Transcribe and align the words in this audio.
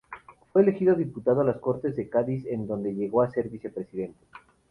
Fue 0.51 0.63
elegido 0.63 0.95
diputado 0.95 1.41
a 1.41 1.43
las 1.43 1.59
Cortes 1.59 1.95
de 1.95 2.09
Cádiz, 2.09 2.47
en 2.47 2.65
donde 2.65 2.95
llegó 2.95 3.21
a 3.21 3.29
ser 3.29 3.49
vicepresidente. 3.49 4.17